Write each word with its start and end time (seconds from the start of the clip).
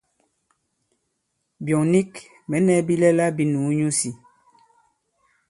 Byɔ̂ŋ 1.63 1.83
nik 1.93 2.11
mɛ̌ 2.49 2.59
nɛ̄ 2.65 2.79
bilɛla 2.87 3.25
bī 3.35 3.43
nùu 3.53 3.71
nyu 3.77 3.87
isī. 3.93 4.11